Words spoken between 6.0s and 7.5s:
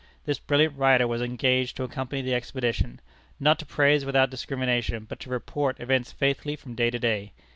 faithfully from day to day.